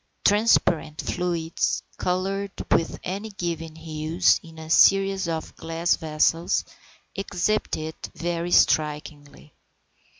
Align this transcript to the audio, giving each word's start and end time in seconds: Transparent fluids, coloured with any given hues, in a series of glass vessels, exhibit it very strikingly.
Transparent 0.25 0.99
fluids, 0.99 1.83
coloured 1.97 2.49
with 2.71 2.99
any 3.03 3.29
given 3.29 3.75
hues, 3.75 4.39
in 4.41 4.57
a 4.57 4.67
series 4.71 5.27
of 5.27 5.55
glass 5.57 5.95
vessels, 5.95 6.65
exhibit 7.13 7.77
it 7.77 8.09
very 8.15 8.49
strikingly. 8.49 9.53